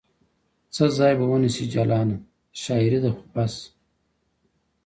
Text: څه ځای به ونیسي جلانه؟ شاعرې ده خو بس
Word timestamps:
څه 0.73 0.83
ځای 0.97 1.13
به 1.19 1.25
ونیسي 1.31 1.65
جلانه؟ 1.73 2.17
شاعرې 2.61 2.99
ده 3.03 3.09
خو 3.15 3.23
بس 3.33 3.53